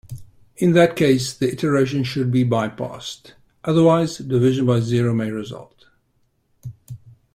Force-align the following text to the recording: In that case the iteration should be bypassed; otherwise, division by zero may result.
In 0.55 0.71
that 0.71 0.95
case 0.95 1.31
the 1.31 1.51
iteration 1.51 2.03
should 2.03 2.31
be 2.31 2.43
bypassed; 2.43 3.33
otherwise, 3.63 4.17
division 4.17 4.65
by 4.65 4.79
zero 4.79 5.13
may 5.13 5.29
result. 5.29 5.85